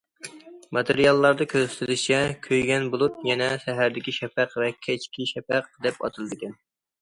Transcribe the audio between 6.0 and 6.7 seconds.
ئاتىلىدىكەن.